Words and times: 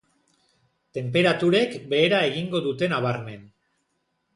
Tenperaturek 0.99 1.77
behera 1.95 2.25
egingo 2.33 2.67
dute 2.71 2.95
nabarmen. 2.97 3.51